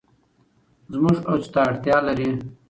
[0.93, 2.29] زموږ هڅو ته اړتیا لري.